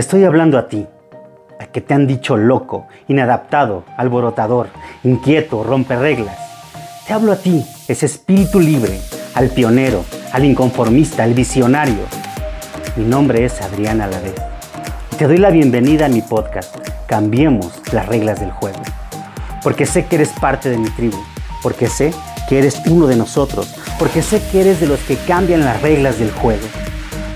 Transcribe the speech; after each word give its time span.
Estoy 0.00 0.24
hablando 0.24 0.56
a 0.56 0.66
ti, 0.66 0.86
a 1.58 1.66
que 1.66 1.82
te 1.82 1.92
han 1.92 2.06
dicho 2.06 2.34
loco, 2.34 2.86
inadaptado, 3.06 3.84
alborotador, 3.98 4.68
inquieto, 5.04 5.62
rompe 5.62 5.94
reglas. 5.94 6.38
Te 7.06 7.12
hablo 7.12 7.32
a 7.32 7.36
ti, 7.36 7.66
ese 7.86 8.06
espíritu 8.06 8.60
libre, 8.60 8.98
al 9.34 9.50
pionero, 9.50 10.06
al 10.32 10.46
inconformista, 10.46 11.22
al 11.22 11.34
visionario. 11.34 12.06
Mi 12.96 13.04
nombre 13.04 13.44
es 13.44 13.60
Adrián 13.60 14.00
Alavés. 14.00 14.32
Te 15.18 15.26
doy 15.26 15.36
la 15.36 15.50
bienvenida 15.50 16.06
a 16.06 16.08
mi 16.08 16.22
podcast. 16.22 16.74
Cambiemos 17.06 17.70
las 17.92 18.06
reglas 18.06 18.40
del 18.40 18.52
juego. 18.52 18.80
Porque 19.62 19.84
sé 19.84 20.06
que 20.06 20.16
eres 20.16 20.30
parte 20.30 20.70
de 20.70 20.78
mi 20.78 20.88
tribu. 20.88 21.18
Porque 21.62 21.88
sé 21.88 22.14
que 22.48 22.58
eres 22.58 22.80
uno 22.86 23.06
de 23.06 23.16
nosotros. 23.16 23.76
Porque 23.98 24.22
sé 24.22 24.40
que 24.50 24.62
eres 24.62 24.80
de 24.80 24.86
los 24.86 25.00
que 25.00 25.16
cambian 25.16 25.62
las 25.62 25.82
reglas 25.82 26.18
del 26.18 26.30
juego. 26.30 26.66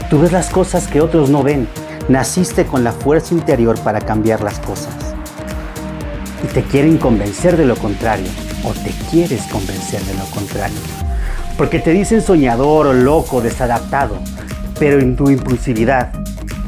Tú 0.09 0.19
ves 0.19 0.33
las 0.33 0.49
cosas 0.49 0.87
que 0.87 1.03
otros 1.03 1.29
no 1.29 1.43
ven 1.43 1.69
Naciste 2.09 2.67
con 2.67 2.85
la 2.85 2.93
fuerza 2.93 3.33
interior 3.33 3.79
para 3.81 3.99
cambiar 3.99 4.43
las 4.43 4.59
cosas. 4.59 4.95
Y 6.43 6.49
te 6.49 6.63
quieren 6.63 6.99
convencer 6.99 7.57
de 7.57 7.65
lo 7.65 7.77
contrario, 7.77 8.29
o 8.63 8.73
te 8.73 8.91
quieres 9.11 9.41
convencer 9.45 10.03
de 10.03 10.13
lo 10.13 10.27
contrario. 10.27 10.77
Porque 11.57 11.79
te 11.79 11.93
dicen 11.93 12.21
soñador 12.21 12.89
o 12.89 12.93
loco, 12.93 13.41
desadaptado, 13.41 14.19
pero 14.79 15.01
en 15.01 15.17
tu 15.17 15.31
impulsividad 15.31 16.13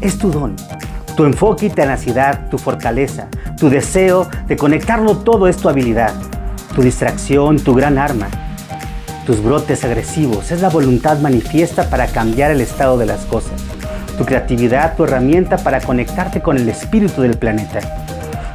es 0.01 0.17
tu 0.17 0.31
don. 0.31 0.57
Tu 1.19 1.27
enfoque 1.27 1.67
y 1.67 1.71
tenacidad, 1.71 2.49
tu 2.49 2.57
fortaleza, 2.57 3.29
tu 3.59 3.69
deseo 3.69 4.27
de 4.49 4.57
conectarlo 4.57 5.19
todo 5.19 5.49
es 5.49 5.59
tu 5.59 5.69
habilidad. 5.69 6.15
Tu 6.75 6.81
distracción, 6.81 7.59
tu 7.59 7.75
gran 7.75 7.99
arma. 7.99 8.29
Tus 9.27 9.43
brotes 9.43 9.85
agresivos 9.85 10.51
es 10.51 10.63
la 10.63 10.71
voluntad 10.71 11.19
manifiesta 11.19 11.91
para 11.91 12.07
cambiar 12.07 12.53
el 12.53 12.63
estado 12.63 12.97
de 12.97 13.05
las 13.05 13.27
cosas 13.27 13.66
tu 14.17 14.25
creatividad, 14.25 14.97
tu 14.97 15.05
herramienta 15.05 15.57
para 15.57 15.81
conectarte 15.81 16.41
con 16.41 16.57
el 16.57 16.69
espíritu 16.69 17.23
del 17.23 17.37
planeta, 17.37 17.81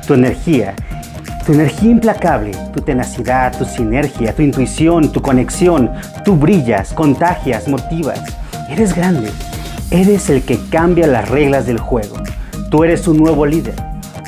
tu 0.06 0.14
energía, 0.14 0.74
tu 1.46 1.54
energía 1.54 1.92
implacable, 1.92 2.52
tu 2.74 2.82
tenacidad, 2.82 3.58
tu 3.58 3.66
sinergia, 3.66 4.34
tu 4.34 4.42
intuición, 4.42 5.12
tu 5.12 5.22
conexión, 5.22 5.92
tú 6.26 6.36
brillas, 6.36 6.94
contagias, 6.94 7.68
motivas. 7.68 8.22
Eres 8.70 8.96
grande, 8.96 9.32
eres 9.92 10.30
el 10.30 10.44
que 10.44 10.60
cambia 10.70 11.08
las 11.08 11.30
reglas 11.30 11.66
del 11.66 11.80
juego. 11.80 12.18
Tú 12.70 12.84
eres 12.84 13.08
un 13.08 13.18
nuevo 13.18 13.46
líder. 13.46 13.76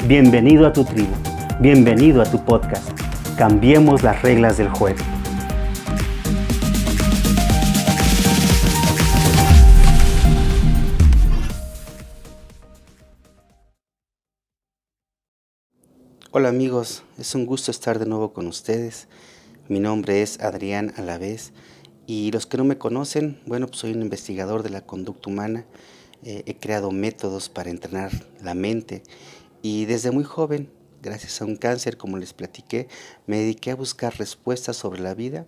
Bienvenido 0.05 0.67
a 0.67 0.73
tu 0.73 0.83
tribu, 0.83 1.13
bienvenido 1.59 2.21
a 2.21 2.25
tu 2.25 2.43
podcast. 2.43 2.89
Cambiemos 3.37 4.03
las 4.03 4.21
reglas 4.21 4.57
del 4.57 4.69
juego. 4.69 4.99
Hola 16.35 16.49
amigos, 16.49 17.03
es 17.19 17.35
un 17.35 17.45
gusto 17.45 17.69
estar 17.69 17.99
de 17.99 18.07
nuevo 18.07 18.33
con 18.33 18.47
ustedes. 18.47 19.07
Mi 19.67 19.79
nombre 19.79 20.23
es 20.23 20.39
Adrián 20.39 20.91
Alavés 20.97 21.53
y 22.07 22.31
los 22.31 22.47
que 22.47 22.57
no 22.57 22.63
me 22.63 22.79
conocen, 22.79 23.39
bueno, 23.45 23.67
pues 23.67 23.81
soy 23.81 23.91
un 23.91 24.01
investigador 24.01 24.63
de 24.63 24.71
la 24.71 24.81
conducta 24.81 25.29
humana. 25.29 25.67
Eh, 26.23 26.41
he 26.47 26.55
creado 26.55 26.89
métodos 26.89 27.49
para 27.49 27.69
entrenar 27.69 28.09
la 28.41 28.55
mente 28.55 29.03
y 29.61 29.85
desde 29.85 30.09
muy 30.09 30.23
joven, 30.23 30.71
gracias 31.03 31.39
a 31.39 31.45
un 31.45 31.55
cáncer, 31.55 31.97
como 31.97 32.17
les 32.17 32.33
platiqué, 32.33 32.87
me 33.27 33.37
dediqué 33.37 33.69
a 33.69 33.75
buscar 33.75 34.17
respuestas 34.17 34.75
sobre 34.75 35.03
la 35.03 35.13
vida 35.13 35.45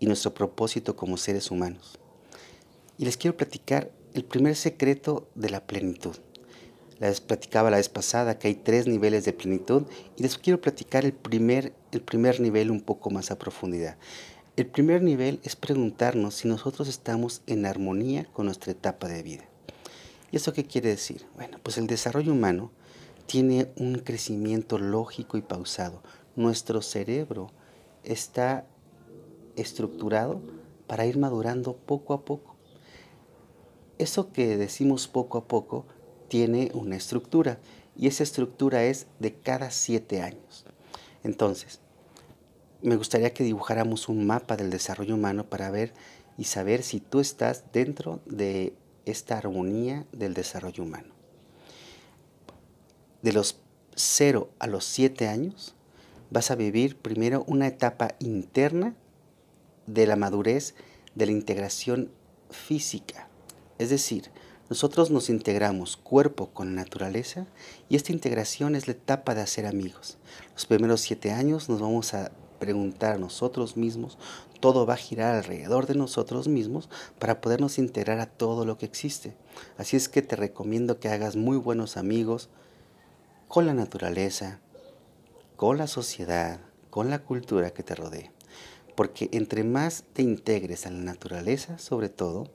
y 0.00 0.06
nuestro 0.06 0.34
propósito 0.34 0.96
como 0.96 1.16
seres 1.16 1.52
humanos. 1.52 2.00
Y 2.98 3.04
les 3.04 3.16
quiero 3.16 3.36
platicar 3.36 3.92
el 4.14 4.24
primer 4.24 4.56
secreto 4.56 5.28
de 5.36 5.50
la 5.50 5.64
plenitud. 5.64 6.16
Platicaba 7.26 7.70
la 7.70 7.76
vez 7.76 7.90
pasada 7.90 8.38
que 8.38 8.48
hay 8.48 8.54
tres 8.54 8.86
niveles 8.86 9.26
de 9.26 9.34
plenitud 9.34 9.82
y 10.16 10.22
les 10.22 10.38
quiero 10.38 10.62
platicar 10.62 11.04
el 11.04 11.12
primer, 11.12 11.74
el 11.92 12.00
primer 12.00 12.40
nivel 12.40 12.70
un 12.70 12.80
poco 12.80 13.10
más 13.10 13.30
a 13.30 13.38
profundidad. 13.38 13.98
El 14.56 14.66
primer 14.68 15.02
nivel 15.02 15.38
es 15.42 15.54
preguntarnos 15.54 16.34
si 16.34 16.48
nosotros 16.48 16.88
estamos 16.88 17.42
en 17.46 17.66
armonía 17.66 18.24
con 18.32 18.46
nuestra 18.46 18.72
etapa 18.72 19.06
de 19.08 19.22
vida. 19.22 19.44
¿Y 20.30 20.36
eso 20.36 20.54
qué 20.54 20.64
quiere 20.64 20.88
decir? 20.88 21.26
Bueno, 21.34 21.58
pues 21.62 21.76
el 21.76 21.86
desarrollo 21.86 22.32
humano 22.32 22.70
tiene 23.26 23.70
un 23.76 23.96
crecimiento 23.98 24.78
lógico 24.78 25.36
y 25.36 25.42
pausado. 25.42 26.02
Nuestro 26.36 26.80
cerebro 26.80 27.50
está 28.02 28.64
estructurado 29.56 30.40
para 30.86 31.04
ir 31.04 31.18
madurando 31.18 31.76
poco 31.76 32.14
a 32.14 32.24
poco. 32.24 32.56
Eso 33.98 34.32
que 34.32 34.56
decimos 34.56 35.06
poco 35.06 35.36
a 35.36 35.44
poco 35.44 35.84
tiene 36.34 36.72
una 36.74 36.96
estructura 36.96 37.60
y 37.96 38.08
esa 38.08 38.24
estructura 38.24 38.82
es 38.82 39.06
de 39.20 39.34
cada 39.34 39.70
siete 39.70 40.20
años. 40.20 40.64
Entonces, 41.22 41.78
me 42.82 42.96
gustaría 42.96 43.32
que 43.32 43.44
dibujáramos 43.44 44.08
un 44.08 44.26
mapa 44.26 44.56
del 44.56 44.68
desarrollo 44.68 45.14
humano 45.14 45.48
para 45.48 45.70
ver 45.70 45.94
y 46.36 46.42
saber 46.42 46.82
si 46.82 46.98
tú 46.98 47.20
estás 47.20 47.62
dentro 47.72 48.18
de 48.26 48.74
esta 49.04 49.38
armonía 49.38 50.06
del 50.10 50.34
desarrollo 50.34 50.82
humano. 50.82 51.14
De 53.22 53.32
los 53.32 53.60
0 53.94 54.50
a 54.58 54.66
los 54.66 54.84
7 54.86 55.28
años 55.28 55.76
vas 56.30 56.50
a 56.50 56.56
vivir 56.56 56.96
primero 56.96 57.44
una 57.46 57.68
etapa 57.68 58.16
interna 58.18 58.96
de 59.86 60.08
la 60.08 60.16
madurez 60.16 60.74
de 61.14 61.26
la 61.26 61.32
integración 61.32 62.10
física. 62.50 63.28
Es 63.78 63.90
decir, 63.90 64.32
nosotros 64.70 65.10
nos 65.10 65.28
integramos 65.28 65.98
cuerpo 65.98 66.48
con 66.48 66.74
naturaleza 66.74 67.46
y 67.90 67.96
esta 67.96 68.12
integración 68.12 68.74
es 68.76 68.86
la 68.86 68.92
etapa 68.92 69.34
de 69.34 69.42
hacer 69.42 69.66
amigos. 69.66 70.16
Los 70.54 70.64
primeros 70.64 71.02
siete 71.02 71.32
años 71.32 71.68
nos 71.68 71.80
vamos 71.80 72.14
a 72.14 72.32
preguntar 72.58 73.16
a 73.16 73.18
nosotros 73.18 73.76
mismos, 73.76 74.16
todo 74.60 74.86
va 74.86 74.94
a 74.94 74.96
girar 74.96 75.34
alrededor 75.34 75.86
de 75.86 75.94
nosotros 75.94 76.48
mismos 76.48 76.88
para 77.18 77.42
podernos 77.42 77.76
integrar 77.76 78.20
a 78.20 78.26
todo 78.26 78.64
lo 78.64 78.78
que 78.78 78.86
existe. 78.86 79.36
Así 79.76 79.98
es 79.98 80.08
que 80.08 80.22
te 80.22 80.34
recomiendo 80.34 80.98
que 80.98 81.10
hagas 81.10 81.36
muy 81.36 81.58
buenos 81.58 81.98
amigos 81.98 82.48
con 83.48 83.66
la 83.66 83.74
naturaleza, 83.74 84.60
con 85.56 85.76
la 85.76 85.86
sociedad, 85.86 86.60
con 86.88 87.10
la 87.10 87.18
cultura 87.18 87.72
que 87.74 87.82
te 87.82 87.94
rodea. 87.94 88.32
Porque 88.96 89.28
entre 89.32 89.62
más 89.62 90.04
te 90.14 90.22
integres 90.22 90.86
a 90.86 90.90
la 90.90 91.00
naturaleza, 91.00 91.76
sobre 91.78 92.08
todo, 92.08 92.50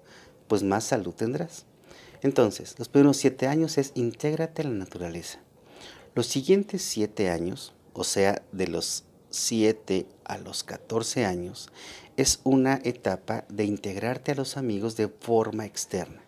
pues 0.48 0.64
más 0.64 0.86
salud 0.86 1.14
tendrás. 1.14 1.68
Entonces, 2.22 2.76
los 2.78 2.90
primeros 2.90 3.18
siete 3.18 3.48
años 3.48 3.78
es 3.78 3.92
intégrate 3.96 4.62
a 4.62 4.66
la 4.66 4.72
naturaleza. 4.72 5.40
Los 6.16 6.28
siguientes 6.28 6.82
siete 6.82 7.30
años, 7.30 7.74
o 7.94 8.04
sea, 8.04 8.42
de 8.52 8.68
los 8.68 9.06
siete 9.30 10.06
a 10.26 10.38
los 10.38 10.64
14 10.64 11.26
años, 11.26 11.70
es 12.18 12.42
una 12.44 12.82
etapa 12.84 13.46
de 13.48 13.64
integrarte 13.64 14.34
a 14.34 14.36
los 14.36 14.58
amigos 14.58 14.98
de 14.98 15.08
forma 15.08 15.66
externa. 15.66 16.22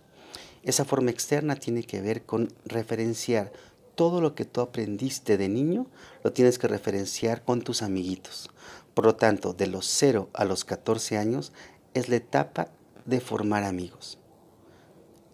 Esa 0.64 0.86
forma 0.86 1.12
externa 1.12 1.56
tiene 1.56 1.84
que 1.84 2.02
ver 2.02 2.24
con 2.24 2.54
referenciar 2.66 3.52
todo 3.96 4.22
lo 4.22 4.34
que 4.34 4.46
tú 4.46 4.62
aprendiste 4.62 5.38
de 5.38 5.50
niño, 5.50 5.88
lo 6.24 6.32
tienes 6.32 6.58
que 6.58 6.70
referenciar 6.70 7.44
con 7.44 7.62
tus 7.64 7.82
amiguitos. 7.82 8.50
Por 8.94 9.06
lo 9.06 9.16
tanto, 9.16 9.54
de 9.54 9.68
los 9.68 9.88
0 9.88 10.30
a 10.34 10.46
los 10.46 10.64
14 10.64 11.18
años 11.18 11.52
es 11.94 12.08
la 12.08 12.16
etapa 12.16 12.70
de 13.06 13.20
formar 13.20 13.64
amigos 13.64 14.21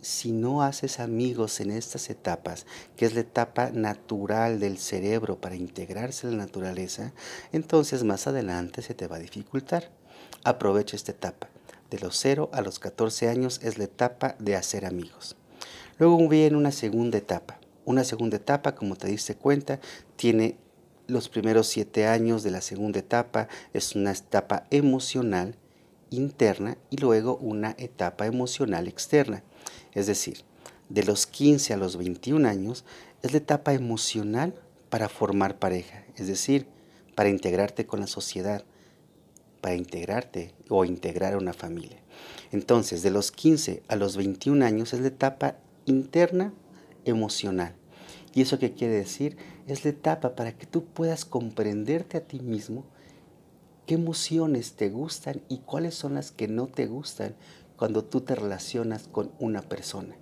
si 0.07 0.31
no 0.31 0.61
haces 0.61 1.01
amigos 1.01 1.59
en 1.59 1.69
estas 1.69 2.09
etapas, 2.09 2.65
que 2.95 3.05
es 3.05 3.13
la 3.13 3.19
etapa 3.19 3.71
natural 3.71 4.57
del 4.57 4.77
cerebro 4.77 5.41
para 5.41 5.57
integrarse 5.57 6.27
en 6.27 6.37
la 6.37 6.45
naturaleza, 6.45 7.11
entonces 7.51 8.05
más 8.05 8.25
adelante 8.25 8.81
se 8.81 8.93
te 8.93 9.07
va 9.07 9.17
a 9.17 9.19
dificultar. 9.19 9.91
Aprovecha 10.45 10.95
esta 10.95 11.11
etapa. 11.11 11.49
De 11.91 11.99
los 11.99 12.17
0 12.19 12.49
a 12.53 12.61
los 12.61 12.79
14 12.79 13.27
años 13.27 13.59
es 13.61 13.77
la 13.77 13.83
etapa 13.83 14.37
de 14.39 14.55
hacer 14.55 14.85
amigos. 14.85 15.35
Luego 15.97 16.25
viene 16.29 16.55
una 16.55 16.71
segunda 16.71 17.17
etapa. 17.17 17.59
Una 17.83 18.05
segunda 18.05 18.37
etapa, 18.37 18.75
como 18.75 18.95
te 18.95 19.07
diste 19.07 19.35
cuenta, 19.35 19.81
tiene 20.15 20.57
los 21.07 21.27
primeros 21.27 21.67
7 21.67 22.07
años 22.07 22.43
de 22.43 22.51
la 22.51 22.61
segunda 22.61 22.99
etapa, 22.99 23.49
es 23.73 23.93
una 23.93 24.11
etapa 24.11 24.67
emocional 24.71 25.57
interna 26.11 26.77
y 26.89 26.95
luego 26.95 27.35
una 27.35 27.75
etapa 27.77 28.25
emocional 28.25 28.87
externa. 28.87 29.43
Es 29.97 30.05
decir, 30.05 30.43
de 30.89 31.03
los 31.03 31.25
15 31.25 31.73
a 31.73 31.77
los 31.77 31.97
21 31.97 32.47
años 32.47 32.85
es 33.23 33.31
la 33.31 33.39
etapa 33.39 33.73
emocional 33.73 34.53
para 34.91 35.09
formar 35.09 35.57
pareja, 35.57 36.05
es 36.15 36.27
decir, 36.27 36.67
para 37.15 37.29
integrarte 37.29 37.87
con 37.87 37.99
la 37.99 38.05
sociedad, 38.05 38.63
para 39.59 39.73
integrarte 39.73 40.53
o 40.69 40.85
integrar 40.85 41.33
a 41.33 41.39
una 41.39 41.51
familia. 41.51 41.97
Entonces, 42.51 43.01
de 43.01 43.09
los 43.09 43.31
15 43.31 43.81
a 43.87 43.95
los 43.95 44.17
21 44.17 44.63
años 44.63 44.93
es 44.93 44.99
la 44.99 45.07
etapa 45.07 45.55
interna 45.87 46.53
emocional. 47.05 47.73
¿Y 48.35 48.43
eso 48.43 48.59
qué 48.59 48.73
quiere 48.73 48.93
decir? 48.93 49.35
Es 49.65 49.83
la 49.83 49.89
etapa 49.89 50.35
para 50.35 50.55
que 50.55 50.67
tú 50.67 50.85
puedas 50.85 51.25
comprenderte 51.25 52.17
a 52.17 52.21
ti 52.21 52.39
mismo, 52.39 52.85
qué 53.87 53.95
emociones 53.95 54.73
te 54.73 54.89
gustan 54.89 55.41
y 55.49 55.57
cuáles 55.57 55.95
son 55.95 56.13
las 56.13 56.29
que 56.29 56.47
no 56.47 56.67
te 56.67 56.85
gustan, 56.85 57.35
cuando 57.77 58.03
tú 58.03 58.21
te 58.21 58.35
relacionas 58.35 59.07
con 59.07 59.31
una 59.39 59.61
persona. 59.61 60.15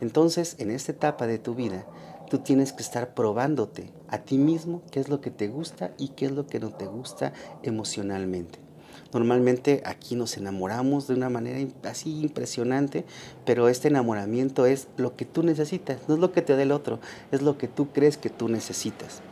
Entonces, 0.00 0.56
en 0.58 0.70
esta 0.70 0.92
etapa 0.92 1.26
de 1.26 1.38
tu 1.38 1.54
vida, 1.54 1.86
tú 2.28 2.38
tienes 2.38 2.72
que 2.72 2.82
estar 2.82 3.14
probándote 3.14 3.90
a 4.08 4.18
ti 4.18 4.38
mismo 4.38 4.82
qué 4.90 5.00
es 5.00 5.08
lo 5.08 5.20
que 5.20 5.30
te 5.30 5.48
gusta 5.48 5.92
y 5.98 6.08
qué 6.08 6.26
es 6.26 6.32
lo 6.32 6.46
que 6.46 6.60
no 6.60 6.70
te 6.70 6.86
gusta 6.86 7.32
emocionalmente. 7.62 8.58
Normalmente 9.12 9.82
aquí 9.86 10.16
nos 10.16 10.36
enamoramos 10.36 11.08
de 11.08 11.14
una 11.14 11.30
manera 11.30 11.58
así 11.84 12.20
impresionante, 12.20 13.06
pero 13.46 13.68
este 13.68 13.88
enamoramiento 13.88 14.66
es 14.66 14.88
lo 14.98 15.16
que 15.16 15.24
tú 15.24 15.42
necesitas, 15.42 16.00
no 16.08 16.14
es 16.14 16.20
lo 16.20 16.32
que 16.32 16.42
te 16.42 16.54
da 16.54 16.62
el 16.62 16.72
otro, 16.72 17.00
es 17.32 17.40
lo 17.40 17.56
que 17.56 17.68
tú 17.68 17.88
crees 17.92 18.18
que 18.18 18.28
tú 18.28 18.48
necesitas. 18.48 19.22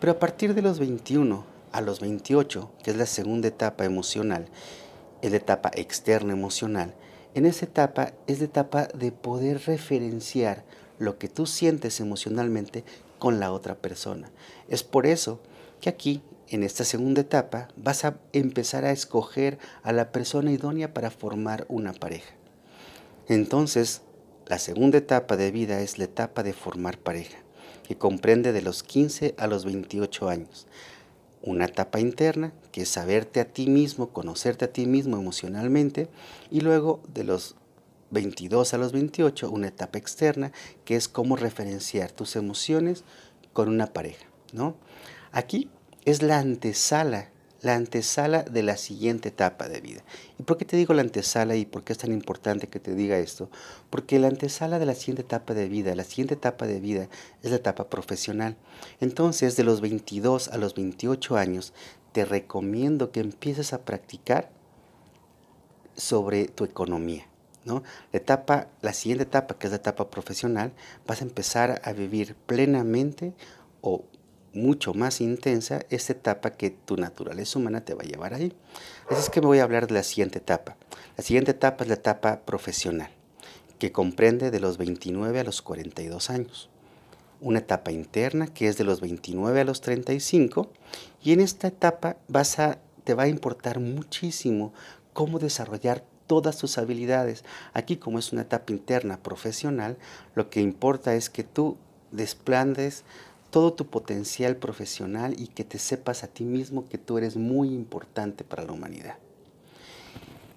Pero 0.00 0.12
a 0.12 0.18
partir 0.18 0.54
de 0.54 0.62
los 0.62 0.78
21 0.78 1.44
a 1.72 1.80
los 1.82 2.00
28, 2.00 2.70
que 2.82 2.90
es 2.90 2.96
la 2.96 3.04
segunda 3.04 3.48
etapa 3.48 3.84
emocional, 3.84 4.46
es 5.22 5.30
la 5.30 5.36
etapa 5.36 5.70
externa 5.74 6.32
emocional, 6.32 6.94
en 7.34 7.46
esa 7.46 7.66
etapa 7.66 8.14
es 8.26 8.38
la 8.38 8.46
etapa 8.46 8.86
de 8.86 9.12
poder 9.12 9.60
referenciar 9.66 10.64
lo 10.98 11.18
que 11.18 11.28
tú 11.28 11.46
sientes 11.46 12.00
emocionalmente 12.00 12.84
con 13.18 13.38
la 13.38 13.52
otra 13.52 13.76
persona. 13.76 14.30
Es 14.68 14.82
por 14.82 15.06
eso 15.06 15.40
que 15.80 15.88
aquí, 15.88 16.22
en 16.48 16.62
esta 16.62 16.84
segunda 16.84 17.20
etapa, 17.20 17.68
vas 17.76 18.04
a 18.04 18.18
empezar 18.32 18.84
a 18.84 18.90
escoger 18.90 19.58
a 19.82 19.92
la 19.92 20.10
persona 20.10 20.50
idónea 20.50 20.94
para 20.94 21.10
formar 21.10 21.66
una 21.68 21.92
pareja. 21.92 22.34
Entonces, 23.28 24.02
la 24.46 24.58
segunda 24.58 24.98
etapa 24.98 25.36
de 25.36 25.50
vida 25.50 25.80
es 25.80 25.98
la 25.98 26.04
etapa 26.04 26.42
de 26.42 26.54
formar 26.54 26.98
pareja, 26.98 27.38
que 27.86 27.98
comprende 27.98 28.52
de 28.52 28.62
los 28.62 28.82
15 28.82 29.34
a 29.36 29.46
los 29.46 29.64
28 29.66 30.28
años. 30.28 30.66
Una 31.42 31.66
etapa 31.66 32.00
interna, 32.00 32.52
que 32.72 32.82
es 32.82 32.88
saberte 32.88 33.40
a 33.40 33.46
ti 33.46 33.68
mismo, 33.68 34.08
conocerte 34.10 34.64
a 34.64 34.72
ti 34.72 34.86
mismo 34.86 35.16
emocionalmente, 35.16 36.08
y 36.50 36.60
luego 36.60 37.00
de 37.12 37.24
los 37.24 37.56
22 38.10 38.74
a 38.74 38.78
los 38.78 38.92
28, 38.92 39.50
una 39.50 39.68
etapa 39.68 39.98
externa, 39.98 40.52
que 40.84 40.96
es 40.96 41.08
cómo 41.08 41.36
referenciar 41.36 42.10
tus 42.10 42.36
emociones 42.36 43.04
con 43.52 43.68
una 43.68 43.86
pareja, 43.88 44.26
¿no? 44.52 44.76
Aquí 45.30 45.68
es 46.04 46.22
la 46.22 46.38
antesala, 46.38 47.30
la 47.60 47.74
antesala 47.74 48.42
de 48.42 48.62
la 48.62 48.76
siguiente 48.76 49.30
etapa 49.30 49.68
de 49.68 49.80
vida. 49.80 50.02
¿Y 50.38 50.44
por 50.44 50.58
qué 50.58 50.64
te 50.64 50.76
digo 50.76 50.94
la 50.94 51.02
antesala 51.02 51.56
y 51.56 51.66
por 51.66 51.84
qué 51.84 51.92
es 51.92 51.98
tan 51.98 52.12
importante 52.12 52.68
que 52.68 52.80
te 52.80 52.94
diga 52.94 53.18
esto? 53.18 53.50
Porque 53.90 54.18
la 54.18 54.28
antesala 54.28 54.78
de 54.78 54.86
la 54.86 54.94
siguiente 54.94 55.22
etapa 55.22 55.54
de 55.54 55.68
vida, 55.68 55.94
la 55.94 56.04
siguiente 56.04 56.34
etapa 56.34 56.66
de 56.66 56.80
vida 56.80 57.08
es 57.42 57.50
la 57.50 57.56
etapa 57.56 57.88
profesional. 57.88 58.56
Entonces, 59.00 59.56
de 59.56 59.64
los 59.64 59.80
22 59.80 60.48
a 60.48 60.58
los 60.58 60.74
28 60.74 61.36
años, 61.36 61.72
te 62.12 62.24
recomiendo 62.24 63.10
que 63.10 63.20
empieces 63.20 63.72
a 63.72 63.82
practicar 63.82 64.50
sobre 65.96 66.46
tu 66.46 66.64
economía. 66.64 67.26
La 67.64 67.82
etapa, 68.18 68.68
la 68.80 68.92
siguiente 68.92 69.24
etapa, 69.24 69.58
que 69.58 69.66
es 69.66 69.70
la 69.70 69.76
etapa 69.76 70.08
profesional, 70.08 70.72
vas 71.06 71.20
a 71.20 71.24
empezar 71.24 71.82
a 71.84 71.92
vivir 71.92 72.34
plenamente 72.34 73.34
o 73.82 74.04
mucho 74.52 74.94
más 74.94 75.20
intensa 75.20 75.80
esta 75.90 76.12
etapa 76.12 76.50
que 76.50 76.70
tu 76.70 76.96
naturaleza 76.96 77.58
humana 77.58 77.84
te 77.84 77.94
va 77.94 78.02
a 78.02 78.06
llevar 78.06 78.34
ahí. 78.34 78.52
Así 79.10 79.20
es 79.20 79.30
que 79.30 79.40
me 79.40 79.46
voy 79.46 79.58
a 79.58 79.64
hablar 79.64 79.86
de 79.86 79.94
la 79.94 80.02
siguiente 80.02 80.38
etapa. 80.38 80.76
La 81.16 81.24
siguiente 81.24 81.52
etapa 81.52 81.84
es 81.84 81.88
la 81.88 81.94
etapa 81.94 82.40
profesional, 82.40 83.10
que 83.78 83.92
comprende 83.92 84.50
de 84.50 84.60
los 84.60 84.78
29 84.78 85.40
a 85.40 85.44
los 85.44 85.62
42 85.62 86.30
años. 86.30 86.70
Una 87.40 87.60
etapa 87.60 87.92
interna 87.92 88.48
que 88.48 88.68
es 88.68 88.76
de 88.78 88.84
los 88.84 89.00
29 89.00 89.60
a 89.60 89.64
los 89.64 89.80
35 89.80 90.70
y 91.22 91.32
en 91.32 91.40
esta 91.40 91.68
etapa 91.68 92.16
vas 92.26 92.58
a, 92.58 92.78
te 93.04 93.14
va 93.14 93.24
a 93.24 93.28
importar 93.28 93.78
muchísimo 93.78 94.72
cómo 95.12 95.38
desarrollar 95.38 96.04
todas 96.26 96.58
tus 96.58 96.78
habilidades. 96.78 97.44
Aquí 97.74 97.96
como 97.96 98.20
es 98.20 98.32
una 98.32 98.42
etapa 98.42 98.72
interna 98.72 99.20
profesional, 99.20 99.96
lo 100.34 100.50
que 100.50 100.60
importa 100.60 101.14
es 101.14 101.30
que 101.30 101.42
tú 101.42 101.76
desplandes 102.12 103.04
todo 103.50 103.72
tu 103.72 103.86
potencial 103.86 104.56
profesional 104.56 105.34
y 105.38 105.48
que 105.48 105.64
te 105.64 105.78
sepas 105.78 106.22
a 106.22 106.28
ti 106.28 106.44
mismo 106.44 106.88
que 106.88 106.98
tú 106.98 107.18
eres 107.18 107.36
muy 107.36 107.68
importante 107.68 108.44
para 108.44 108.64
la 108.64 108.72
humanidad. 108.72 109.16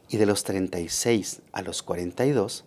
Y 0.10 0.18
de 0.18 0.26
los 0.26 0.44
36 0.44 1.42
a 1.54 1.62
los 1.62 1.84
42, 1.84 2.66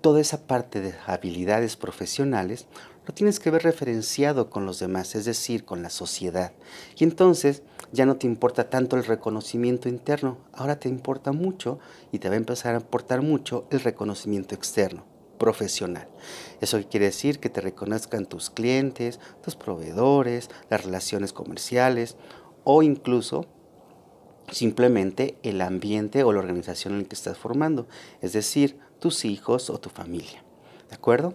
toda 0.00 0.20
esa 0.20 0.46
parte 0.46 0.80
de 0.80 0.94
habilidades 1.06 1.76
profesionales 1.76 2.66
lo 3.06 3.12
tienes 3.12 3.40
que 3.40 3.50
ver 3.50 3.62
referenciado 3.62 4.48
con 4.48 4.64
los 4.64 4.78
demás, 4.78 5.14
es 5.14 5.24
decir, 5.24 5.64
con 5.64 5.82
la 5.82 5.90
sociedad. 5.90 6.52
Y 6.96 7.04
entonces 7.04 7.62
ya 7.92 8.06
no 8.06 8.16
te 8.16 8.26
importa 8.26 8.70
tanto 8.70 8.96
el 8.96 9.04
reconocimiento 9.04 9.88
interno, 9.88 10.38
ahora 10.52 10.78
te 10.78 10.88
importa 10.88 11.32
mucho 11.32 11.78
y 12.12 12.18
te 12.18 12.28
va 12.28 12.34
a 12.34 12.38
empezar 12.38 12.74
a 12.74 12.80
importar 12.80 13.22
mucho 13.22 13.66
el 13.70 13.80
reconocimiento 13.80 14.54
externo, 14.54 15.04
profesional. 15.38 16.08
Eso 16.60 16.80
quiere 16.88 17.06
decir 17.06 17.40
que 17.40 17.50
te 17.50 17.60
reconozcan 17.60 18.26
tus 18.26 18.50
clientes, 18.50 19.20
tus 19.42 19.56
proveedores, 19.56 20.50
las 20.70 20.84
relaciones 20.84 21.32
comerciales 21.32 22.16
o 22.64 22.82
incluso 22.82 23.46
simplemente 24.50 25.38
el 25.42 25.60
ambiente 25.60 26.22
o 26.22 26.32
la 26.32 26.40
organización 26.40 26.94
en 26.94 27.02
la 27.02 27.08
que 27.08 27.14
estás 27.14 27.38
formando, 27.38 27.86
es 28.20 28.32
decir, 28.32 28.78
tus 28.98 29.24
hijos 29.24 29.70
o 29.70 29.78
tu 29.78 29.90
familia. 29.90 30.44
¿De 30.88 30.94
acuerdo? 30.94 31.34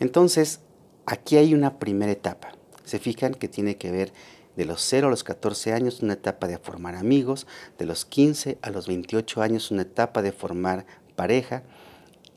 Entonces, 0.00 0.60
Aquí 1.08 1.36
hay 1.36 1.54
una 1.54 1.78
primera 1.78 2.10
etapa. 2.10 2.52
Se 2.84 2.98
fijan 2.98 3.32
que 3.34 3.46
tiene 3.46 3.76
que 3.76 3.92
ver 3.92 4.12
de 4.56 4.64
los 4.64 4.82
0 4.82 5.06
a 5.06 5.10
los 5.10 5.22
14 5.22 5.72
años 5.72 6.02
una 6.02 6.14
etapa 6.14 6.48
de 6.48 6.58
formar 6.58 6.96
amigos, 6.96 7.46
de 7.78 7.86
los 7.86 8.04
15 8.04 8.58
a 8.60 8.70
los 8.70 8.88
28 8.88 9.40
años 9.40 9.70
una 9.70 9.82
etapa 9.82 10.20
de 10.20 10.32
formar 10.32 10.84
pareja, 11.14 11.62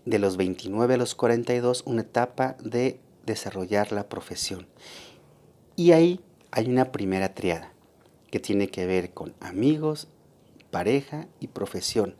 de 0.10 0.20
los 0.20 0.38
29 0.38 0.94
a 0.94 0.98
los 0.98 1.16
42 1.16 1.84
una 1.86 2.02
etapa 2.02 2.56
de 2.64 3.00
desarrollar 3.26 3.92
la 3.92 4.10
profesión. 4.10 4.68
Y 5.76 5.92
ahí 5.92 6.20
hay 6.52 6.68
una 6.68 6.92
primera 6.92 7.34
triada 7.36 7.72
que 8.32 8.40
tiene 8.40 8.70
que 8.70 8.86
ver 8.86 9.12
con 9.12 9.34
amigos, 9.40 10.08
pareja 10.72 11.28
y 11.40 11.48
profesión 11.48 12.16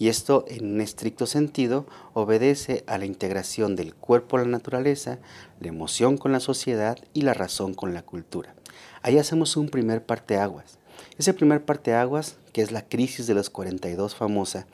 y 0.00 0.08
esto 0.08 0.46
en 0.48 0.64
un 0.64 0.80
estricto 0.80 1.26
sentido 1.26 1.86
obedece 2.14 2.84
a 2.86 2.96
la 2.96 3.04
integración 3.04 3.76
del 3.76 3.94
cuerpo 3.94 4.38
a 4.38 4.40
la 4.40 4.46
naturaleza, 4.46 5.18
la 5.60 5.68
emoción 5.68 6.16
con 6.16 6.32
la 6.32 6.40
sociedad 6.40 6.96
y 7.12 7.20
la 7.20 7.34
razón 7.34 7.74
con 7.74 7.92
la 7.92 8.00
cultura. 8.00 8.54
Ahí 9.02 9.18
hacemos 9.18 9.58
un 9.58 9.68
primer 9.68 10.02
parteaguas. 10.02 10.78
Ese 11.18 11.34
primer 11.34 11.66
parteaguas, 11.66 12.38
que 12.54 12.62
es 12.62 12.72
la 12.72 12.88
crisis 12.88 13.26
de 13.26 13.34
los 13.34 13.50
42 13.50 14.14
famosa, 14.14 14.66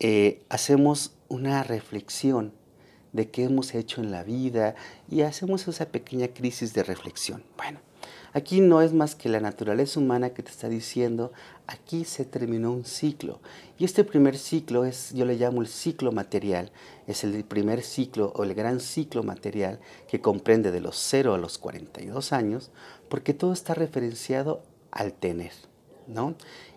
eh, 0.00 0.42
hacemos 0.48 1.12
una 1.28 1.62
reflexión 1.62 2.52
de 3.12 3.30
qué 3.30 3.44
hemos 3.44 3.74
hecho 3.74 4.00
en 4.00 4.10
la 4.10 4.22
vida 4.22 4.74
y 5.10 5.22
hacemos 5.22 5.66
esa 5.68 5.86
pequeña 5.86 6.28
crisis 6.28 6.74
de 6.74 6.82
reflexión. 6.82 7.42
Bueno, 7.56 7.80
Aquí 8.34 8.60
no 8.60 8.82
es 8.82 8.92
más 8.92 9.14
que 9.14 9.30
la 9.30 9.40
naturaleza 9.40 9.98
humana 9.98 10.30
que 10.30 10.42
te 10.42 10.50
está 10.50 10.68
diciendo, 10.68 11.32
aquí 11.66 12.04
se 12.04 12.26
terminó 12.26 12.72
un 12.72 12.84
ciclo. 12.84 13.40
Y 13.78 13.84
este 13.84 14.04
primer 14.04 14.36
ciclo 14.36 14.84
es, 14.84 15.12
yo 15.14 15.24
le 15.24 15.36
llamo 15.36 15.62
el 15.62 15.68
ciclo 15.68 16.12
material, 16.12 16.70
es 17.06 17.24
el 17.24 17.42
primer 17.44 17.82
ciclo 17.82 18.32
o 18.36 18.44
el 18.44 18.54
gran 18.54 18.80
ciclo 18.80 19.22
material 19.22 19.80
que 20.08 20.20
comprende 20.20 20.70
de 20.70 20.80
los 20.80 20.96
0 20.98 21.34
a 21.34 21.38
los 21.38 21.56
42 21.56 22.32
años, 22.32 22.70
porque 23.08 23.32
todo 23.32 23.52
está 23.52 23.72
referenciado 23.72 24.62
al 24.90 25.14
tener, 25.14 25.52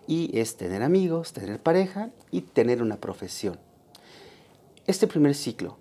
Y 0.06 0.38
es 0.38 0.56
tener 0.56 0.82
amigos, 0.82 1.32
tener 1.32 1.60
pareja 1.60 2.10
y 2.30 2.42
tener 2.42 2.82
una 2.82 2.96
profesión. 2.96 3.58
Este 4.86 5.06
primer 5.06 5.34
ciclo 5.34 5.78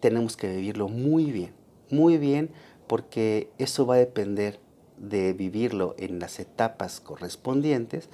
tenemos 0.00 0.36
que 0.36 0.48
vivirlo 0.48 0.88
muy 0.88 1.32
bien, 1.32 1.52
muy 1.90 2.18
bien 2.18 2.50
porque 2.86 3.50
eso 3.58 3.86
va 3.86 3.96
a 3.96 3.98
depender 3.98 4.60
de 4.96 5.32
vivirlo 5.32 5.94
en 5.98 6.18
las 6.18 6.38
etapas 6.38 7.00
correspondientes 7.00 8.08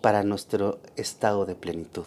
para 0.00 0.22
nuestro 0.22 0.80
estado 0.96 1.46
de 1.46 1.54
plenitud. 1.54 2.06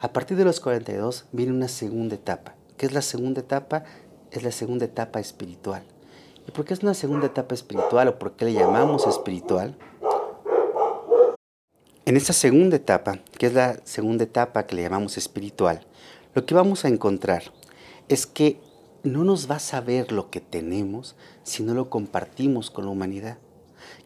A 0.00 0.12
partir 0.12 0.36
de 0.36 0.44
los 0.44 0.60
42 0.60 1.26
viene 1.32 1.52
una 1.52 1.68
segunda 1.68 2.14
etapa. 2.14 2.54
¿Qué 2.76 2.86
es 2.86 2.92
la 2.92 3.02
segunda 3.02 3.40
etapa? 3.40 3.84
Es 4.30 4.42
la 4.42 4.52
segunda 4.52 4.84
etapa 4.84 5.20
espiritual. 5.20 5.82
¿Y 6.46 6.52
por 6.52 6.64
qué 6.64 6.74
es 6.74 6.82
una 6.82 6.94
segunda 6.94 7.26
etapa 7.26 7.54
espiritual 7.54 8.08
o 8.08 8.18
por 8.18 8.32
qué 8.32 8.44
le 8.44 8.52
llamamos 8.52 9.06
espiritual? 9.06 9.76
En 12.08 12.16
esta 12.16 12.32
segunda 12.32 12.76
etapa, 12.76 13.18
que 13.36 13.46
es 13.46 13.52
la 13.52 13.80
segunda 13.82 14.22
etapa 14.22 14.64
que 14.64 14.76
le 14.76 14.82
llamamos 14.82 15.18
espiritual, 15.18 15.84
lo 16.36 16.46
que 16.46 16.54
vamos 16.54 16.84
a 16.84 16.88
encontrar 16.88 17.42
es 18.06 18.28
que 18.28 18.60
no 19.02 19.24
nos 19.24 19.50
va 19.50 19.56
a 19.56 19.58
saber 19.58 20.12
lo 20.12 20.30
que 20.30 20.40
tenemos 20.40 21.16
si 21.42 21.64
no 21.64 21.74
lo 21.74 21.90
compartimos 21.90 22.70
con 22.70 22.84
la 22.84 22.92
humanidad. 22.92 23.38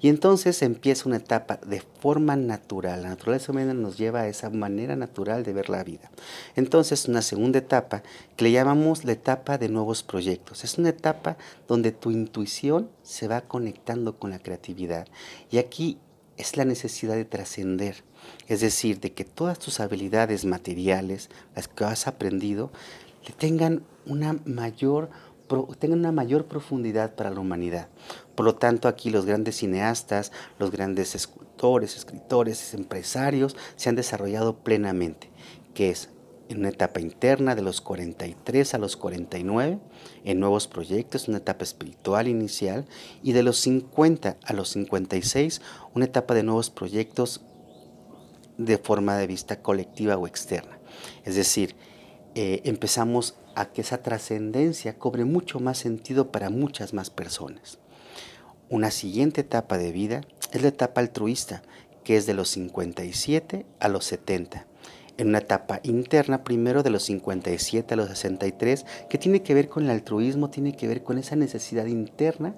Y 0.00 0.08
entonces 0.08 0.62
empieza 0.62 1.10
una 1.10 1.18
etapa 1.18 1.58
de 1.66 1.82
forma 2.00 2.36
natural. 2.36 3.02
La 3.02 3.10
naturaleza 3.10 3.52
humana 3.52 3.74
nos 3.74 3.98
lleva 3.98 4.20
a 4.20 4.28
esa 4.28 4.48
manera 4.48 4.96
natural 4.96 5.44
de 5.44 5.52
ver 5.52 5.68
la 5.68 5.84
vida. 5.84 6.10
Entonces, 6.56 7.06
una 7.06 7.20
segunda 7.20 7.58
etapa 7.58 8.02
que 8.34 8.44
le 8.44 8.52
llamamos 8.52 9.04
la 9.04 9.12
etapa 9.12 9.58
de 9.58 9.68
nuevos 9.68 10.02
proyectos. 10.02 10.64
Es 10.64 10.78
una 10.78 10.88
etapa 10.88 11.36
donde 11.68 11.92
tu 11.92 12.10
intuición 12.10 12.88
se 13.02 13.28
va 13.28 13.42
conectando 13.42 14.18
con 14.18 14.30
la 14.30 14.38
creatividad. 14.38 15.06
Y 15.50 15.58
aquí 15.58 15.98
es 16.40 16.56
la 16.56 16.64
necesidad 16.64 17.14
de 17.14 17.24
trascender. 17.24 18.02
Es 18.48 18.60
decir, 18.60 18.98
de 19.00 19.12
que 19.12 19.24
todas 19.24 19.58
tus 19.58 19.78
habilidades 19.78 20.44
materiales, 20.44 21.28
las 21.54 21.68
que 21.68 21.84
has 21.84 22.06
aprendido, 22.06 22.72
le 23.26 23.34
tengan 23.34 23.84
una 24.06 24.36
mayor 24.44 25.10
tengan 25.80 25.98
una 25.98 26.12
mayor 26.12 26.46
profundidad 26.46 27.16
para 27.16 27.30
la 27.30 27.40
humanidad. 27.40 27.88
Por 28.36 28.46
lo 28.46 28.54
tanto, 28.54 28.86
aquí 28.86 29.10
los 29.10 29.26
grandes 29.26 29.56
cineastas, 29.56 30.30
los 30.60 30.70
grandes 30.70 31.16
escultores, 31.16 31.96
escritores, 31.96 32.72
empresarios 32.72 33.56
se 33.74 33.88
han 33.88 33.96
desarrollado 33.96 34.58
plenamente, 34.58 35.28
que 35.74 35.90
es 35.90 36.08
en 36.50 36.58
una 36.58 36.68
etapa 36.70 37.00
interna 37.00 37.54
de 37.54 37.62
los 37.62 37.80
43 37.80 38.74
a 38.74 38.78
los 38.78 38.96
49, 38.96 39.78
en 40.24 40.40
nuevos 40.40 40.66
proyectos, 40.66 41.28
una 41.28 41.38
etapa 41.38 41.62
espiritual 41.62 42.26
inicial, 42.26 42.86
y 43.22 43.32
de 43.32 43.44
los 43.44 43.58
50 43.58 44.36
a 44.44 44.52
los 44.52 44.70
56, 44.70 45.62
una 45.94 46.06
etapa 46.06 46.34
de 46.34 46.42
nuevos 46.42 46.68
proyectos 46.70 47.42
de 48.58 48.78
forma 48.78 49.16
de 49.16 49.28
vista 49.28 49.62
colectiva 49.62 50.16
o 50.16 50.26
externa. 50.26 50.80
Es 51.24 51.36
decir, 51.36 51.76
eh, 52.34 52.62
empezamos 52.64 53.36
a 53.54 53.66
que 53.66 53.82
esa 53.82 54.02
trascendencia 54.02 54.98
cobre 54.98 55.24
mucho 55.24 55.60
más 55.60 55.78
sentido 55.78 56.32
para 56.32 56.50
muchas 56.50 56.92
más 56.92 57.10
personas. 57.10 57.78
Una 58.68 58.90
siguiente 58.90 59.42
etapa 59.42 59.78
de 59.78 59.92
vida 59.92 60.22
es 60.52 60.62
la 60.62 60.68
etapa 60.68 61.00
altruista, 61.00 61.62
que 62.02 62.16
es 62.16 62.26
de 62.26 62.34
los 62.34 62.48
57 62.48 63.66
a 63.78 63.88
los 63.88 64.04
70 64.04 64.66
en 65.20 65.28
una 65.28 65.38
etapa 65.38 65.80
interna, 65.82 66.44
primero 66.44 66.82
de 66.82 66.88
los 66.88 67.02
57 67.04 67.92
a 67.92 67.96
los 67.96 68.08
63, 68.08 68.86
que 69.10 69.18
tiene 69.18 69.42
que 69.42 69.52
ver 69.52 69.68
con 69.68 69.84
el 69.84 69.90
altruismo, 69.90 70.48
tiene 70.48 70.74
que 70.74 70.88
ver 70.88 71.02
con 71.02 71.18
esa 71.18 71.36
necesidad 71.36 71.84
interna 71.84 72.54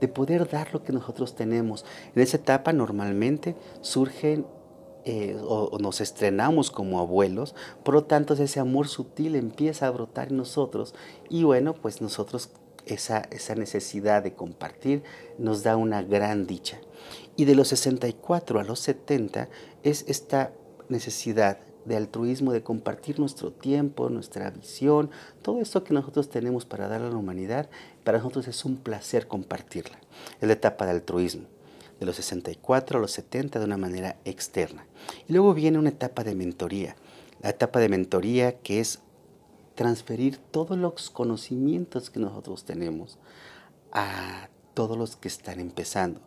de 0.00 0.06
poder 0.06 0.48
dar 0.48 0.72
lo 0.72 0.84
que 0.84 0.92
nosotros 0.92 1.34
tenemos. 1.34 1.84
En 2.14 2.22
esa 2.22 2.36
etapa 2.36 2.72
normalmente 2.72 3.56
surgen 3.80 4.46
eh, 5.04 5.36
o, 5.42 5.76
nos 5.80 6.00
estrenamos 6.00 6.70
como 6.70 7.00
abuelos, 7.00 7.56
por 7.82 7.94
lo 7.94 8.04
tanto 8.04 8.34
ese 8.34 8.60
amor 8.60 8.86
sutil 8.86 9.34
empieza 9.34 9.88
a 9.88 9.90
brotar 9.90 10.28
en 10.28 10.36
nosotros 10.36 10.94
y 11.28 11.42
bueno, 11.42 11.74
pues 11.74 12.00
nosotros 12.00 12.50
esa, 12.86 13.22
esa 13.32 13.56
necesidad 13.56 14.22
de 14.22 14.34
compartir 14.34 15.02
nos 15.36 15.64
da 15.64 15.76
una 15.76 16.02
gran 16.02 16.46
dicha. 16.46 16.78
Y 17.34 17.44
de 17.44 17.56
los 17.56 17.68
64 17.68 18.60
a 18.60 18.64
los 18.64 18.78
70 18.78 19.48
es 19.82 20.04
esta 20.06 20.52
necesidad 20.88 21.58
de 21.84 21.96
altruismo, 21.96 22.52
de 22.52 22.62
compartir 22.62 23.18
nuestro 23.18 23.52
tiempo, 23.52 24.08
nuestra 24.08 24.50
visión, 24.50 25.10
todo 25.42 25.60
esto 25.60 25.84
que 25.84 25.94
nosotros 25.94 26.28
tenemos 26.30 26.64
para 26.64 26.88
dar 26.88 27.02
a 27.02 27.10
la 27.10 27.16
humanidad, 27.16 27.68
para 28.04 28.18
nosotros 28.18 28.48
es 28.48 28.64
un 28.64 28.76
placer 28.76 29.26
compartirla. 29.26 29.98
Es 30.40 30.46
la 30.46 30.54
etapa 30.54 30.84
de 30.86 30.92
altruismo, 30.92 31.46
de 32.00 32.06
los 32.06 32.16
64 32.16 32.98
a 32.98 33.00
los 33.00 33.12
70 33.12 33.58
de 33.58 33.64
una 33.64 33.76
manera 33.76 34.16
externa. 34.24 34.86
Y 35.28 35.32
luego 35.32 35.54
viene 35.54 35.78
una 35.78 35.90
etapa 35.90 36.24
de 36.24 36.34
mentoría, 36.34 36.96
la 37.42 37.50
etapa 37.50 37.80
de 37.80 37.88
mentoría 37.88 38.58
que 38.58 38.80
es 38.80 39.00
transferir 39.74 40.38
todos 40.38 40.78
los 40.78 41.10
conocimientos 41.10 42.10
que 42.10 42.20
nosotros 42.20 42.64
tenemos 42.64 43.18
a 43.92 44.48
todos 44.72 44.96
los 44.96 45.16
que 45.16 45.28
están 45.28 45.60
empezando. 45.60 46.20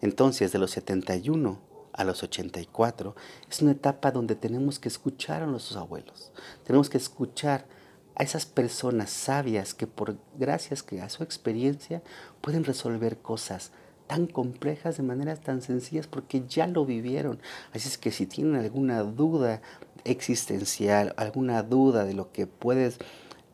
Entonces, 0.00 0.52
de 0.52 0.58
los 0.58 0.70
71 0.72 1.69
a 2.00 2.04
los 2.04 2.22
84, 2.22 3.14
es 3.48 3.60
una 3.62 3.72
etapa 3.72 4.10
donde 4.10 4.34
tenemos 4.34 4.78
que 4.78 4.88
escuchar 4.88 5.42
a 5.42 5.46
nuestros 5.46 5.76
abuelos, 5.76 6.32
tenemos 6.64 6.88
que 6.88 6.98
escuchar 6.98 7.66
a 8.14 8.22
esas 8.22 8.46
personas 8.46 9.10
sabias 9.10 9.74
que 9.74 9.86
por 9.86 10.16
gracias 10.38 10.82
que 10.82 11.00
a 11.00 11.08
su 11.08 11.22
experiencia 11.22 12.02
pueden 12.40 12.64
resolver 12.64 13.18
cosas 13.18 13.72
tan 14.06 14.26
complejas 14.26 14.96
de 14.96 15.04
maneras 15.04 15.40
tan 15.40 15.62
sencillas 15.62 16.06
porque 16.06 16.44
ya 16.48 16.66
lo 16.66 16.84
vivieron. 16.84 17.40
Así 17.72 17.86
es 17.86 17.96
que 17.96 18.10
si 18.10 18.26
tienen 18.26 18.56
alguna 18.56 19.02
duda 19.04 19.62
existencial, 20.04 21.14
alguna 21.16 21.62
duda 21.62 22.04
de 22.04 22.14
lo 22.14 22.32
que 22.32 22.46
puedes 22.48 22.98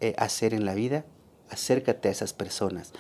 eh, 0.00 0.14
hacer 0.16 0.54
en 0.54 0.64
la 0.64 0.74
vida, 0.74 1.04
acércate 1.50 2.08
a 2.08 2.12
esas 2.12 2.32
personas. 2.32 2.92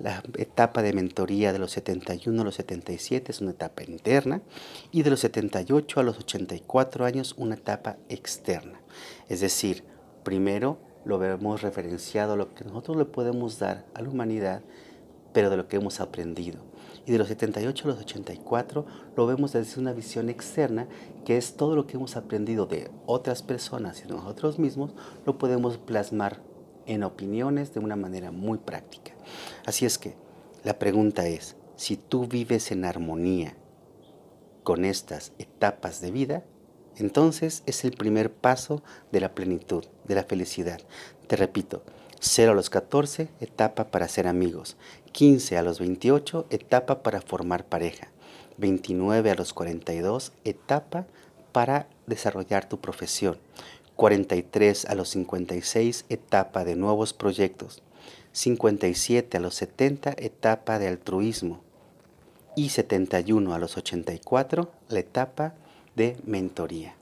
La 0.00 0.24
etapa 0.38 0.82
de 0.82 0.92
mentoría 0.92 1.52
de 1.52 1.60
los 1.60 1.70
71 1.70 2.42
a 2.42 2.44
los 2.44 2.56
77 2.56 3.30
es 3.30 3.40
una 3.40 3.52
etapa 3.52 3.84
interna 3.84 4.42
y 4.90 5.02
de 5.02 5.10
los 5.10 5.20
78 5.20 6.00
a 6.00 6.02
los 6.02 6.18
84 6.18 7.04
años 7.04 7.34
una 7.38 7.54
etapa 7.54 7.96
externa. 8.08 8.80
Es 9.28 9.40
decir, 9.40 9.84
primero 10.24 10.78
lo 11.04 11.18
vemos 11.18 11.62
referenciado 11.62 12.32
a 12.32 12.36
lo 12.36 12.54
que 12.54 12.64
nosotros 12.64 12.96
le 12.96 13.04
podemos 13.04 13.60
dar 13.60 13.86
a 13.94 14.02
la 14.02 14.08
humanidad, 14.08 14.62
pero 15.32 15.48
de 15.48 15.58
lo 15.58 15.68
que 15.68 15.76
hemos 15.76 16.00
aprendido. 16.00 16.58
Y 17.06 17.12
de 17.12 17.18
los 17.18 17.28
78 17.28 17.84
a 17.84 17.92
los 17.92 18.00
84 18.00 18.86
lo 19.16 19.26
vemos 19.26 19.52
desde 19.52 19.80
una 19.80 19.92
visión 19.92 20.28
externa, 20.28 20.88
que 21.24 21.36
es 21.36 21.54
todo 21.54 21.76
lo 21.76 21.86
que 21.86 21.98
hemos 21.98 22.16
aprendido 22.16 22.66
de 22.66 22.90
otras 23.06 23.42
personas 23.42 24.00
y 24.00 24.08
de 24.08 24.14
nosotros 24.14 24.58
mismos, 24.58 24.90
lo 25.24 25.38
podemos 25.38 25.78
plasmar 25.78 26.40
en 26.86 27.04
opiniones 27.04 27.72
de 27.74 27.80
una 27.80 27.96
manera 27.96 28.32
muy 28.32 28.58
práctica. 28.58 29.13
Así 29.64 29.86
es 29.86 29.98
que 29.98 30.14
la 30.62 30.78
pregunta 30.78 31.26
es, 31.26 31.56
si 31.76 31.96
tú 31.96 32.26
vives 32.26 32.70
en 32.70 32.84
armonía 32.84 33.56
con 34.62 34.84
estas 34.84 35.32
etapas 35.38 36.00
de 36.00 36.10
vida, 36.10 36.44
entonces 36.96 37.62
es 37.66 37.84
el 37.84 37.92
primer 37.92 38.32
paso 38.32 38.82
de 39.10 39.20
la 39.20 39.34
plenitud, 39.34 39.84
de 40.04 40.14
la 40.14 40.24
felicidad. 40.24 40.80
Te 41.26 41.36
repito, 41.36 41.82
0 42.20 42.52
a 42.52 42.54
los 42.54 42.70
14, 42.70 43.28
etapa 43.40 43.90
para 43.90 44.08
ser 44.08 44.26
amigos. 44.26 44.76
15 45.12 45.58
a 45.58 45.62
los 45.62 45.80
28, 45.80 46.46
etapa 46.50 47.02
para 47.02 47.20
formar 47.20 47.66
pareja. 47.66 48.08
29 48.56 49.30
a 49.30 49.34
los 49.34 49.52
42, 49.52 50.32
etapa 50.44 51.06
para 51.52 51.88
desarrollar 52.06 52.68
tu 52.68 52.80
profesión. 52.80 53.38
43 53.96 54.86
a 54.86 54.94
los 54.94 55.10
56, 55.10 56.06
etapa 56.08 56.64
de 56.64 56.76
nuevos 56.76 57.12
proyectos. 57.12 57.82
57 58.32 59.36
a 59.36 59.40
los 59.40 59.54
70, 59.54 60.14
etapa 60.18 60.78
de 60.78 60.88
altruismo. 60.88 61.60
Y 62.56 62.70
71 62.70 63.54
a 63.54 63.58
los 63.58 63.76
84, 63.76 64.70
la 64.88 64.98
etapa 64.98 65.54
de 65.96 66.16
mentoría. 66.24 66.94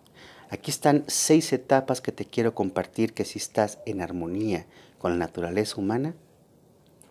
Aquí 0.50 0.70
están 0.70 1.04
seis 1.06 1.52
etapas 1.52 2.00
que 2.00 2.12
te 2.12 2.26
quiero 2.26 2.54
compartir 2.54 3.14
que 3.14 3.24
si 3.24 3.38
estás 3.38 3.78
en 3.86 4.02
armonía 4.02 4.66
con 4.98 5.12
la 5.12 5.18
naturaleza 5.18 5.80
humana, 5.80 6.14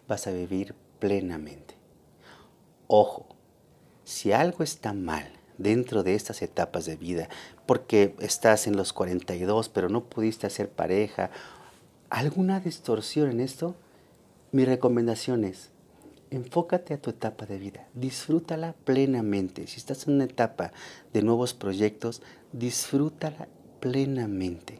vas 0.07 0.27
a 0.27 0.31
vivir 0.31 0.75
plenamente. 0.99 1.75
Ojo, 2.85 3.25
si 4.03 4.31
algo 4.31 4.63
está 4.63 4.93
mal 4.93 5.31
dentro 5.57 6.03
de 6.03 6.15
estas 6.15 6.41
etapas 6.41 6.85
de 6.85 6.95
vida, 6.97 7.29
porque 7.65 8.15
estás 8.19 8.67
en 8.67 8.75
los 8.75 8.93
42 8.93 9.69
pero 9.69 9.89
no 9.89 10.03
pudiste 10.03 10.45
hacer 10.45 10.69
pareja, 10.69 11.31
alguna 12.11 12.59
distorsión 12.59 13.31
en 13.31 13.39
esto, 13.39 13.75
mi 14.51 14.65
recomendación 14.65 15.45
es, 15.45 15.69
enfócate 16.29 16.93
a 16.93 17.01
tu 17.01 17.09
etapa 17.09 17.45
de 17.45 17.57
vida, 17.57 17.87
disfrútala 17.93 18.75
plenamente. 18.83 19.65
Si 19.65 19.77
estás 19.77 20.07
en 20.07 20.15
una 20.15 20.25
etapa 20.25 20.73
de 21.13 21.23
nuevos 21.23 21.53
proyectos, 21.53 22.21
disfrútala 22.51 23.47
plenamente. 23.79 24.79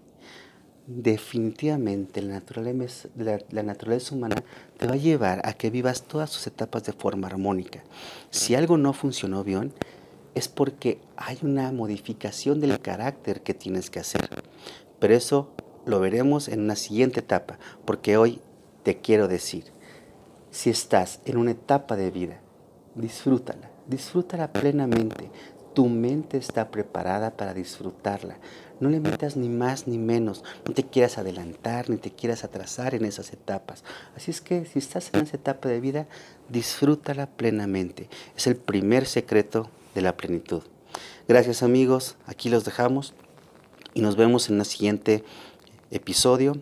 Definitivamente 0.88 2.22
la 2.22 2.34
naturaleza, 2.34 3.08
la, 3.16 3.64
naturaleza 3.64 4.14
humana 4.14 4.44
te 4.78 4.88
va 4.88 4.96
a 4.96 4.98
llevar 4.98 5.42
a 5.46 5.54
que 5.54 5.70
vivas 5.70 6.04
todas 6.04 6.30
sus 6.30 6.48
etapas 6.48 6.84
de 6.84 6.92
forma 6.92 7.28
armónica. 7.28 7.82
Si 8.30 8.56
algo 8.56 8.78
no 8.78 8.92
funcionó 8.92 9.46
bien, 9.46 9.72
es 10.36 10.50
porque 10.50 11.00
hay 11.16 11.38
una 11.44 11.72
modificación 11.72 12.60
del 12.60 12.78
carácter 12.82 13.42
que 13.42 13.54
tienes 13.54 13.90
que 13.90 14.00
hacer. 14.00 14.28
Pero 15.00 15.16
eso 15.16 15.54
lo 15.86 16.00
veremos 16.00 16.48
en 16.48 16.62
una 16.62 16.76
siguiente 16.76 17.20
etapa, 17.20 17.58
porque 17.86 18.18
hoy 18.18 18.42
te 18.84 18.98
quiero 18.98 19.28
decir, 19.28 19.66
si 20.52 20.70
estás 20.70 21.22
en 21.26 21.38
una 21.38 21.52
etapa 21.52 21.96
de 21.96 22.12
vida, 22.12 22.40
disfrútala, 22.96 23.70
disfrútala 23.88 24.52
plenamente. 24.52 25.32
Tu 25.74 25.88
mente 25.88 26.38
está 26.38 26.70
preparada 26.70 27.32
para 27.38 27.54
disfrutarla. 27.54 28.38
No 28.82 28.90
le 28.90 29.00
metas 29.00 29.38
ni 29.38 29.48
más 29.48 29.88
ni 29.88 29.98
menos. 29.98 30.44
No 30.68 30.74
te 30.74 30.84
quieras 30.84 31.18
adelantar 31.18 31.90
ni 31.90 31.96
te 31.96 32.12
quieras 32.12 32.44
atrasar 32.44 32.94
en 32.94 33.06
esas 33.06 33.32
etapas. 33.32 33.86
Así 34.18 34.32
es 34.32 34.42
que 34.42 34.66
si 34.66 34.80
estás 34.80 35.12
en 35.14 35.22
esa 35.22 35.38
etapa 35.38 35.70
de 35.70 35.80
vida, 35.80 36.08
disfrútala 36.50 37.28
plenamente. 37.28 38.10
Es 38.36 38.48
el 38.48 38.58
primer 38.58 39.06
secreto 39.06 39.70
de 39.96 40.02
la 40.02 40.18
plenitud. 40.18 40.64
Gracias 41.28 41.64
amigos, 41.64 42.18
aquí 42.26 42.50
los 42.50 42.66
dejamos 42.66 43.14
y 43.94 44.02
nos 44.02 44.18
vemos 44.18 44.50
en 44.50 44.60
el 44.60 44.66
siguiente 44.66 45.24
episodio. 45.92 46.58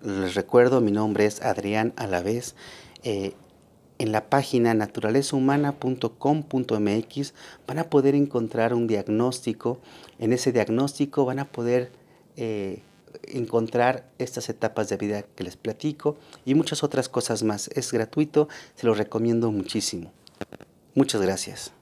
Les 0.00 0.34
recuerdo, 0.34 0.80
mi 0.80 0.90
nombre 0.90 1.26
es 1.26 1.42
Adrián 1.42 1.92
Alavés. 1.96 2.54
Eh, 3.02 3.34
en 3.98 4.10
la 4.10 4.28
página 4.28 4.74
naturalezahumana.com.mx 4.74 7.34
van 7.66 7.78
a 7.78 7.84
poder 7.84 8.14
encontrar 8.14 8.74
un 8.74 8.86
diagnóstico. 8.86 9.78
En 10.18 10.32
ese 10.32 10.50
diagnóstico 10.50 11.24
van 11.24 11.38
a 11.38 11.44
poder 11.44 11.92
eh, 12.36 12.82
encontrar 13.28 14.08
estas 14.18 14.48
etapas 14.48 14.88
de 14.88 14.96
vida 14.96 15.22
que 15.22 15.44
les 15.44 15.56
platico 15.56 16.16
y 16.44 16.54
muchas 16.54 16.82
otras 16.82 17.08
cosas 17.08 17.42
más. 17.42 17.68
Es 17.68 17.92
gratuito, 17.92 18.48
se 18.74 18.86
lo 18.86 18.94
recomiendo 18.94 19.52
muchísimo. 19.52 20.10
Muchas 20.94 21.22
gracias. 21.22 21.72